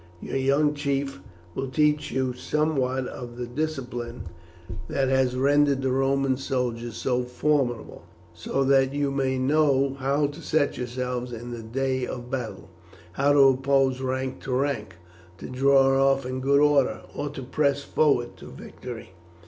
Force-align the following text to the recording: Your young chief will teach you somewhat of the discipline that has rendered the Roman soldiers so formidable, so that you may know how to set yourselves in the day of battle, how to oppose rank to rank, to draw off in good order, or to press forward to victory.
Your 0.19 0.37
young 0.37 0.73
chief 0.73 1.19
will 1.53 1.69
teach 1.69 2.09
you 2.09 2.33
somewhat 2.33 3.05
of 3.05 3.37
the 3.37 3.45
discipline 3.45 4.23
that 4.87 5.09
has 5.09 5.35
rendered 5.37 5.83
the 5.83 5.91
Roman 5.91 6.37
soldiers 6.37 6.95
so 6.97 7.21
formidable, 7.21 8.01
so 8.33 8.63
that 8.63 8.95
you 8.95 9.11
may 9.11 9.37
know 9.37 9.93
how 9.99 10.25
to 10.25 10.41
set 10.41 10.75
yourselves 10.75 11.31
in 11.31 11.51
the 11.51 11.61
day 11.61 12.07
of 12.07 12.31
battle, 12.31 12.67
how 13.11 13.33
to 13.33 13.49
oppose 13.49 14.01
rank 14.01 14.39
to 14.41 14.53
rank, 14.53 14.95
to 15.37 15.45
draw 15.47 16.11
off 16.11 16.25
in 16.25 16.39
good 16.41 16.61
order, 16.61 17.01
or 17.15 17.29
to 17.29 17.43
press 17.43 17.83
forward 17.83 18.35
to 18.37 18.47
victory. 18.47 19.11